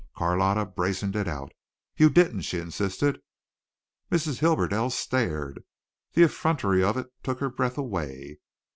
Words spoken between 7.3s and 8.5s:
her breath away.